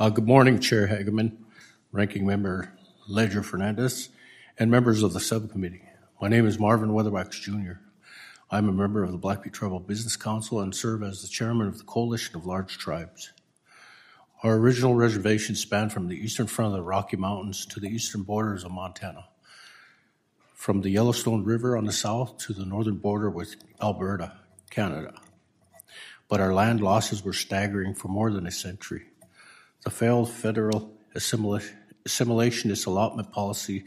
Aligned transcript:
Uh, 0.00 0.10
good 0.10 0.28
morning, 0.28 0.60
Chair 0.60 0.86
Hageman, 0.86 1.32
Ranking 1.90 2.24
Member 2.24 2.72
Leger 3.08 3.42
Fernandez, 3.42 4.10
and 4.56 4.70
members 4.70 5.02
of 5.02 5.12
the 5.12 5.18
subcommittee. 5.18 5.82
My 6.22 6.28
name 6.28 6.46
is 6.46 6.56
Marvin 6.56 6.90
Weatherwax 6.90 7.32
Jr. 7.32 7.80
I'm 8.48 8.68
a 8.68 8.72
member 8.72 9.02
of 9.02 9.10
the 9.10 9.18
Blackfeet 9.18 9.52
Tribal 9.52 9.80
Business 9.80 10.14
Council 10.14 10.60
and 10.60 10.72
serve 10.72 11.02
as 11.02 11.22
the 11.22 11.26
chairman 11.26 11.66
of 11.66 11.78
the 11.78 11.84
Coalition 11.84 12.36
of 12.36 12.46
Large 12.46 12.78
Tribes. 12.78 13.32
Our 14.44 14.54
original 14.54 14.94
reservation 14.94 15.56
spanned 15.56 15.92
from 15.92 16.06
the 16.06 16.16
eastern 16.16 16.46
front 16.46 16.74
of 16.74 16.76
the 16.76 16.84
Rocky 16.84 17.16
Mountains 17.16 17.66
to 17.66 17.80
the 17.80 17.88
eastern 17.88 18.22
borders 18.22 18.62
of 18.62 18.70
Montana, 18.70 19.26
from 20.54 20.82
the 20.82 20.90
Yellowstone 20.90 21.42
River 21.42 21.76
on 21.76 21.86
the 21.86 21.92
south 21.92 22.38
to 22.46 22.52
the 22.52 22.64
northern 22.64 22.98
border 22.98 23.30
with 23.30 23.56
Alberta, 23.82 24.34
Canada. 24.70 25.14
But 26.28 26.38
our 26.40 26.54
land 26.54 26.80
losses 26.80 27.24
were 27.24 27.32
staggering 27.32 27.96
for 27.96 28.06
more 28.06 28.30
than 28.30 28.46
a 28.46 28.52
century. 28.52 29.08
The 29.84 29.90
failed 29.90 30.30
federal 30.30 30.92
assimilationist 31.14 32.86
allotment 32.86 33.32
policy 33.32 33.84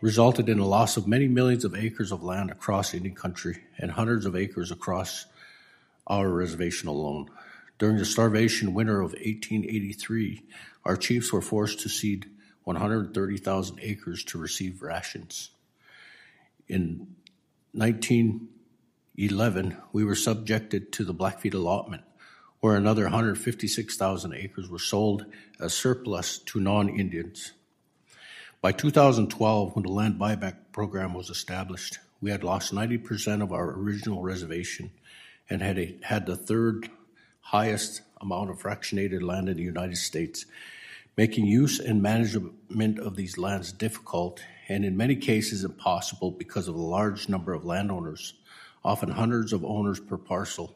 resulted 0.00 0.48
in 0.48 0.58
a 0.58 0.66
loss 0.66 0.96
of 0.96 1.06
many 1.06 1.28
millions 1.28 1.64
of 1.64 1.74
acres 1.74 2.12
of 2.12 2.22
land 2.22 2.50
across 2.50 2.92
Indian 2.92 3.14
country 3.14 3.62
and 3.78 3.92
hundreds 3.92 4.26
of 4.26 4.36
acres 4.36 4.70
across 4.70 5.26
our 6.06 6.28
reservation 6.28 6.88
alone. 6.88 7.30
During 7.78 7.96
the 7.96 8.04
starvation 8.04 8.74
winter 8.74 9.00
of 9.00 9.12
1883, 9.12 10.42
our 10.84 10.96
chiefs 10.96 11.32
were 11.32 11.40
forced 11.40 11.80
to 11.80 11.88
cede 11.88 12.26
130,000 12.64 13.78
acres 13.80 14.24
to 14.24 14.38
receive 14.38 14.82
rations. 14.82 15.50
In 16.68 17.16
1911, 17.72 19.76
we 19.92 20.04
were 20.04 20.14
subjected 20.14 20.92
to 20.92 21.04
the 21.04 21.14
Blackfeet 21.14 21.54
allotment, 21.54 22.02
where 22.64 22.76
another 22.76 23.02
156,000 23.02 24.32
acres 24.32 24.70
were 24.70 24.78
sold 24.78 25.26
as 25.60 25.74
surplus 25.74 26.38
to 26.38 26.58
non 26.58 26.88
Indians. 26.88 27.52
By 28.62 28.72
2012, 28.72 29.76
when 29.76 29.82
the 29.82 29.92
land 29.92 30.18
buyback 30.18 30.54
program 30.72 31.12
was 31.12 31.28
established, 31.28 31.98
we 32.22 32.30
had 32.30 32.42
lost 32.42 32.72
90% 32.72 33.42
of 33.42 33.52
our 33.52 33.72
original 33.72 34.22
reservation 34.22 34.92
and 35.50 35.60
had, 35.60 35.78
a, 35.78 35.94
had 36.04 36.24
the 36.24 36.38
third 36.38 36.88
highest 37.42 38.00
amount 38.22 38.48
of 38.48 38.60
fractionated 38.60 39.20
land 39.20 39.50
in 39.50 39.58
the 39.58 39.62
United 39.62 39.98
States, 39.98 40.46
making 41.18 41.44
use 41.44 41.78
and 41.78 42.00
management 42.00 42.98
of 42.98 43.14
these 43.14 43.36
lands 43.36 43.72
difficult 43.72 44.40
and 44.70 44.86
in 44.86 44.96
many 44.96 45.16
cases 45.16 45.64
impossible 45.64 46.30
because 46.30 46.66
of 46.66 46.76
the 46.76 46.80
large 46.80 47.28
number 47.28 47.52
of 47.52 47.66
landowners, 47.66 48.32
often 48.82 49.10
hundreds 49.10 49.52
of 49.52 49.66
owners 49.66 50.00
per 50.00 50.16
parcel. 50.16 50.74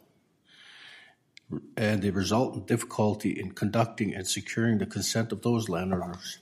And 1.76 2.02
the 2.02 2.10
resultant 2.10 2.66
difficulty 2.66 3.30
in 3.30 3.52
conducting 3.52 4.14
and 4.14 4.26
securing 4.26 4.78
the 4.78 4.86
consent 4.86 5.32
of 5.32 5.42
those 5.42 5.68
landowners 5.68 6.38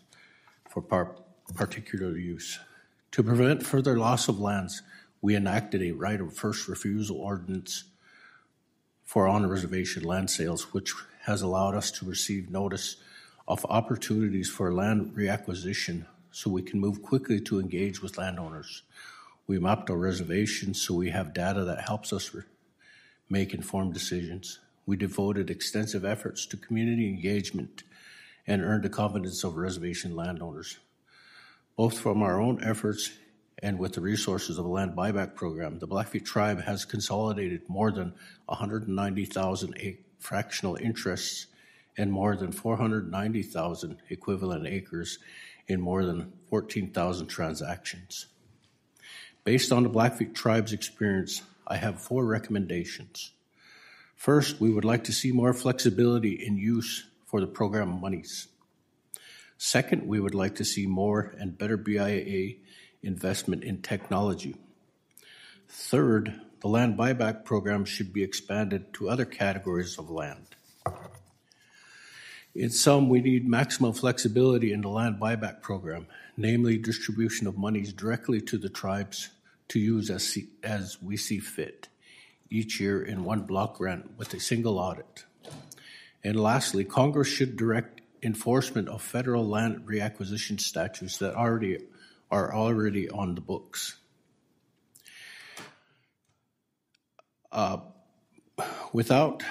for 0.68 0.82
par- 0.82 1.16
particular 1.54 2.16
use. 2.16 2.58
To 3.12 3.22
prevent 3.22 3.64
further 3.64 3.96
loss 3.96 4.28
of 4.28 4.40
lands, 4.40 4.82
we 5.20 5.36
enacted 5.36 5.82
a 5.82 5.92
right 5.92 6.20
of 6.20 6.36
first 6.36 6.68
refusal 6.68 7.18
ordinance 7.18 7.84
for 9.04 9.28
on 9.28 9.46
reservation 9.46 10.02
land 10.02 10.28
sales, 10.28 10.72
which 10.72 10.92
has 11.24 11.40
allowed 11.40 11.74
us 11.74 11.90
to 11.92 12.04
receive 12.04 12.50
notice 12.50 12.96
of 13.48 13.64
opportunities 13.68 14.50
for 14.50 14.74
land 14.74 15.12
reacquisition 15.16 16.06
so 16.30 16.50
we 16.50 16.62
can 16.62 16.80
move 16.80 17.02
quickly 17.02 17.40
to 17.40 17.60
engage 17.60 18.02
with 18.02 18.18
landowners. 18.18 18.82
We 19.46 19.58
mapped 19.58 19.88
our 19.88 19.96
reservations 19.96 20.82
so 20.82 20.94
we 20.94 21.10
have 21.10 21.32
data 21.32 21.64
that 21.64 21.86
helps 21.88 22.12
us 22.12 22.34
re- 22.34 22.42
make 23.30 23.54
informed 23.54 23.94
decisions. 23.94 24.58
We 24.86 24.96
devoted 24.96 25.50
extensive 25.50 26.04
efforts 26.04 26.46
to 26.46 26.56
community 26.56 27.08
engagement 27.08 27.82
and 28.46 28.62
earned 28.62 28.84
the 28.84 28.88
confidence 28.88 29.42
of 29.42 29.56
reservation 29.56 30.14
landowners. 30.14 30.78
Both 31.76 31.98
from 31.98 32.22
our 32.22 32.40
own 32.40 32.62
efforts 32.62 33.10
and 33.62 33.78
with 33.78 33.94
the 33.94 34.00
resources 34.00 34.58
of 34.58 34.64
the 34.64 34.70
land 34.70 34.92
buyback 34.96 35.34
program, 35.34 35.78
the 35.78 35.88
Blackfeet 35.88 36.24
tribe 36.24 36.62
has 36.62 36.84
consolidated 36.84 37.68
more 37.68 37.90
than 37.90 38.14
190,000 38.46 39.98
fractional 40.18 40.76
interests 40.76 41.46
and 41.98 42.12
more 42.12 42.36
than 42.36 42.52
490,000 42.52 43.96
equivalent 44.10 44.66
acres 44.66 45.18
in 45.66 45.80
more 45.80 46.04
than 46.04 46.32
14,000 46.48 47.26
transactions. 47.26 48.26
Based 49.44 49.72
on 49.72 49.82
the 49.82 49.88
Blackfeet 49.88 50.34
tribe's 50.34 50.72
experience, 50.72 51.42
I 51.66 51.76
have 51.76 52.00
four 52.00 52.24
recommendations. 52.24 53.32
First, 54.16 54.60
we 54.60 54.70
would 54.70 54.84
like 54.84 55.04
to 55.04 55.12
see 55.12 55.30
more 55.30 55.52
flexibility 55.52 56.32
in 56.32 56.56
use 56.56 57.06
for 57.26 57.40
the 57.40 57.46
program 57.46 58.00
monies. 58.00 58.48
Second, 59.58 60.06
we 60.08 60.18
would 60.18 60.34
like 60.34 60.56
to 60.56 60.64
see 60.64 60.86
more 60.86 61.34
and 61.38 61.56
better 61.56 61.76
BIA 61.76 62.54
investment 63.02 63.62
in 63.62 63.82
technology. 63.82 64.56
Third, 65.68 66.40
the 66.60 66.68
land 66.68 66.98
buyback 66.98 67.44
program 67.44 67.84
should 67.84 68.12
be 68.12 68.22
expanded 68.22 68.92
to 68.94 69.08
other 69.08 69.26
categories 69.26 69.98
of 69.98 70.10
land. 70.10 70.56
In 72.54 72.70
sum, 72.70 73.10
we 73.10 73.20
need 73.20 73.46
maximum 73.46 73.92
flexibility 73.92 74.72
in 74.72 74.80
the 74.80 74.88
land 74.88 75.20
buyback 75.20 75.60
program, 75.60 76.06
namely 76.38 76.78
distribution 76.78 77.46
of 77.46 77.58
monies 77.58 77.92
directly 77.92 78.40
to 78.40 78.56
the 78.56 78.70
tribes 78.70 79.28
to 79.68 79.78
use 79.78 80.08
as, 80.08 80.26
see, 80.26 80.48
as 80.62 81.00
we 81.02 81.18
see 81.18 81.38
fit 81.38 81.88
each 82.50 82.80
year 82.80 83.02
in 83.02 83.24
one 83.24 83.42
block 83.42 83.76
grant 83.76 84.16
with 84.16 84.32
a 84.34 84.40
single 84.40 84.78
audit. 84.78 85.24
And 86.22 86.40
lastly, 86.40 86.84
Congress 86.84 87.28
should 87.28 87.56
direct 87.56 88.00
enforcement 88.22 88.88
of 88.88 89.02
federal 89.02 89.46
land 89.46 89.86
reacquisition 89.86 90.60
statutes 90.60 91.18
that 91.18 91.34
already 91.34 91.78
are 92.30 92.52
already 92.52 93.08
on 93.08 93.34
the 93.34 93.40
books. 93.40 93.96
Uh, 97.52 97.78
without, 98.92 99.42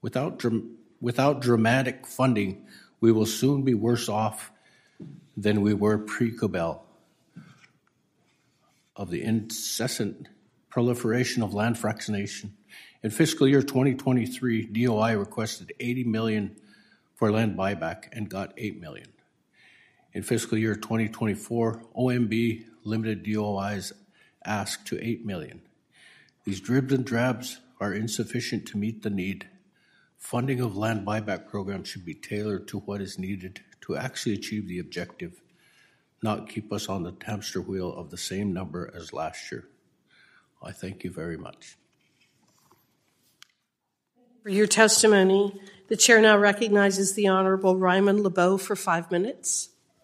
without, 0.00 0.44
without 1.00 1.40
dramatic 1.40 2.06
funding, 2.06 2.66
we 3.00 3.12
will 3.12 3.26
soon 3.26 3.62
be 3.62 3.74
worse 3.74 4.08
off 4.08 4.50
than 5.36 5.62
we 5.62 5.74
were 5.74 5.98
pre 5.98 6.30
Cobell 6.32 6.84
of 8.94 9.10
the 9.10 9.22
incessant 9.22 10.28
proliferation 10.72 11.42
of 11.42 11.52
land 11.52 11.76
fractionation. 11.76 12.50
In 13.02 13.10
fiscal 13.10 13.46
year 13.46 13.60
2023, 13.60 14.68
DOI 14.68 15.18
requested 15.18 15.70
80 15.78 16.04
million 16.04 16.56
for 17.14 17.30
land 17.30 17.58
buyback 17.58 18.04
and 18.10 18.26
got 18.26 18.54
8 18.56 18.80
million. 18.80 19.08
In 20.14 20.22
fiscal 20.22 20.56
year 20.56 20.74
2024, 20.74 21.82
OMB 21.94 22.64
limited 22.84 23.22
DOI's 23.22 23.92
ask 24.46 24.86
to 24.86 24.98
8 24.98 25.26
million. 25.26 25.60
These 26.44 26.60
dribs 26.60 26.94
and 26.94 27.04
drabs 27.04 27.58
are 27.78 27.92
insufficient 27.92 28.66
to 28.68 28.78
meet 28.78 29.02
the 29.02 29.10
need. 29.10 29.48
Funding 30.16 30.60
of 30.60 30.74
land 30.74 31.06
buyback 31.06 31.48
programs 31.48 31.88
should 31.88 32.06
be 32.06 32.14
tailored 32.14 32.66
to 32.68 32.78
what 32.78 33.02
is 33.02 33.18
needed 33.18 33.60
to 33.82 33.96
actually 33.98 34.34
achieve 34.34 34.68
the 34.68 34.78
objective, 34.78 35.42
not 36.22 36.48
keep 36.48 36.72
us 36.72 36.88
on 36.88 37.02
the 37.02 37.14
hamster 37.26 37.60
wheel 37.60 37.92
of 37.92 38.08
the 38.08 38.16
same 38.16 38.54
number 38.54 38.90
as 38.96 39.12
last 39.12 39.52
year. 39.52 39.68
I 40.62 40.72
thank 40.72 41.04
you 41.04 41.10
very 41.10 41.36
much. 41.36 41.76
For 44.42 44.50
your 44.50 44.66
testimony, 44.66 45.60
the 45.88 45.96
chair 45.96 46.20
now 46.20 46.36
recognizes 46.38 47.14
the 47.14 47.28
Honorable 47.28 47.76
Ryman 47.76 48.22
LeBeau 48.22 48.58
for 48.58 48.76
five 48.76 49.10
minutes. 49.10 49.71